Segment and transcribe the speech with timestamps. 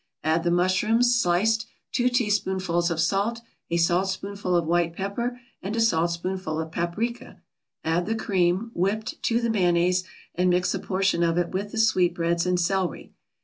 [0.23, 5.79] Add the mushrooms, sliced, two teaspoonfuls of salt, a saltspoonful of white pepper and a
[5.79, 7.39] saltspoonful of paprika.
[7.83, 10.03] Add the cream, whipped, to the mayonnaise,
[10.33, 13.13] and mix a portion of it with the sweetbreads and celery.